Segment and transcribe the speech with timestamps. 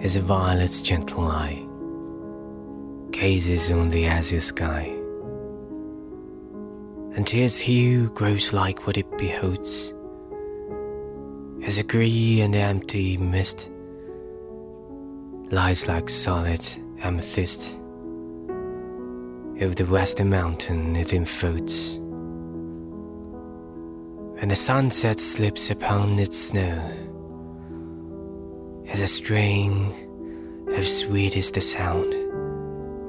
[0.00, 1.64] as a violet's gentle eye
[3.10, 4.94] gazes on the azure sky.
[7.14, 9.92] And its hue grows like what it beholds,
[11.64, 13.72] as a grey and empty mist
[15.50, 16.64] lies like solid
[17.02, 17.80] amethyst
[19.60, 21.96] over the western mountain it enfolds.
[24.40, 26.92] And the sunset slips upon its snow,
[28.98, 29.92] as a string
[30.74, 32.12] of sweetest sound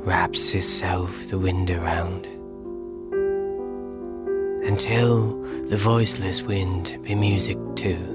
[0.05, 2.27] wraps itself the wind around,
[4.67, 8.05] until the voiceless wind be music too.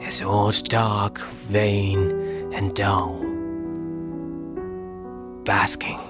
[0.00, 2.10] As aught dark, vain,
[2.54, 3.18] and dull,
[5.44, 6.00] basking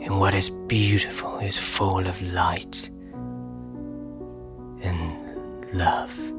[0.00, 2.88] in what is beautiful is full of light
[4.80, 6.33] and love.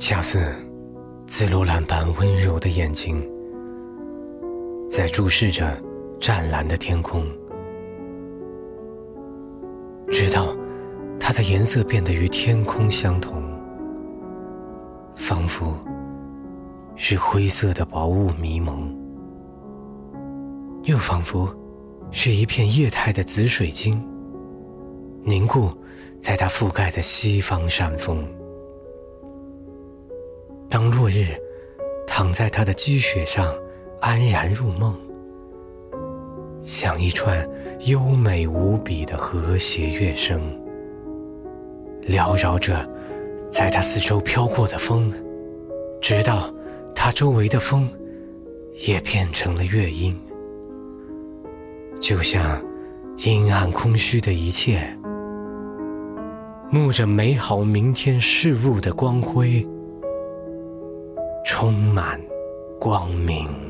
[0.00, 0.54] 恰似
[1.26, 3.22] 紫罗兰般温柔的眼睛，
[4.88, 5.78] 在注视着
[6.18, 7.26] 湛蓝的天空，
[10.10, 10.56] 直到
[11.20, 13.42] 它的颜色变得与天空相同，
[15.14, 15.74] 仿佛
[16.96, 18.90] 是灰色的薄雾迷蒙，
[20.84, 21.54] 又仿佛
[22.10, 24.02] 是一片液态的紫水晶，
[25.24, 25.70] 凝固
[26.22, 28.26] 在它覆盖的西方山峰。
[30.70, 31.26] 当落日
[32.06, 33.52] 躺在他的积雪上，
[34.00, 34.94] 安然入梦，
[36.62, 37.44] 像一串
[37.86, 40.40] 优美无比的和谐乐声，
[42.06, 42.88] 缭绕着
[43.50, 45.12] 在他四周飘过的风，
[46.00, 46.54] 直到
[46.94, 47.88] 他周围的风
[48.86, 50.16] 也变成了乐音，
[52.00, 52.64] 就像
[53.18, 54.96] 阴暗空虚的一切，
[56.70, 59.66] 沐着美好明天事物的光辉。
[61.60, 62.18] 充满
[62.78, 63.69] 光明。